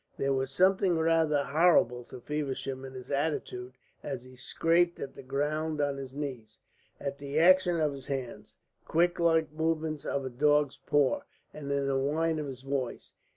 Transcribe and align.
There 0.17 0.33
was 0.33 0.49
something 0.49 0.97
rather 0.97 1.43
horrible 1.43 2.03
to 2.05 2.19
Feversham 2.21 2.83
in 2.85 2.93
his 2.93 3.11
attitude 3.11 3.73
as 4.01 4.23
he 4.23 4.35
scraped 4.35 4.99
at 4.99 5.13
the 5.15 5.21
ground 5.21 5.79
on 5.79 5.97
his 5.97 6.15
knees, 6.15 6.57
at 6.99 7.19
the 7.19 7.37
action 7.39 7.79
of 7.79 7.93
his 7.93 8.07
hands, 8.07 8.57
quick 8.83 9.19
like 9.19 9.51
the 9.51 9.61
movements 9.61 10.03
of 10.03 10.25
a 10.25 10.29
dog's 10.31 10.77
paws, 10.77 11.21
and 11.53 11.71
in 11.71 11.85
the 11.85 11.99
whine 11.99 12.39
of 12.39 12.47
his 12.47 12.61
voice. 12.61 13.13